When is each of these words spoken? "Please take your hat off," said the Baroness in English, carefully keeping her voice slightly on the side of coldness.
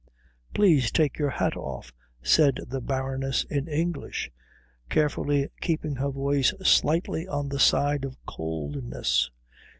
"Please 0.55 0.89
take 0.89 1.19
your 1.19 1.29
hat 1.29 1.55
off," 1.55 1.93
said 2.23 2.59
the 2.67 2.81
Baroness 2.81 3.43
in 3.51 3.67
English, 3.67 4.31
carefully 4.89 5.49
keeping 5.61 5.95
her 5.97 6.09
voice 6.09 6.55
slightly 6.63 7.27
on 7.27 7.49
the 7.49 7.59
side 7.59 8.03
of 8.03 8.17
coldness. 8.25 9.29